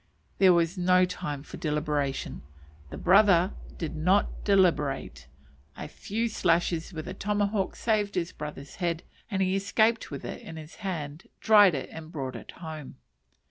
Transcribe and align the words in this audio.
There 0.39 0.51
was 0.51 0.79
no 0.79 1.05
time 1.05 1.43
for 1.43 1.57
deliberation. 1.57 2.41
The 2.89 2.97
brother 2.97 3.53
did 3.77 3.95
not 3.95 4.43
deliberate; 4.43 5.27
a 5.77 5.87
few 5.87 6.27
slashes 6.27 6.91
with 6.91 7.05
the 7.05 7.13
tomahawk 7.13 7.75
saved 7.75 8.15
his 8.15 8.31
brother's 8.33 8.77
head, 8.77 9.03
and 9.29 9.43
he 9.43 9.55
escaped 9.55 10.09
with 10.09 10.25
it 10.25 10.41
in 10.41 10.55
his 10.57 10.77
hand, 10.77 11.27
dried 11.39 11.75
it, 11.75 11.87
and 11.91 12.11
brought 12.11 12.35
it 12.35 12.49
home. 12.49 12.95